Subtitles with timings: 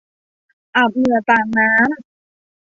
[0.75, 1.83] อาบเหงื่อต่างน้ำ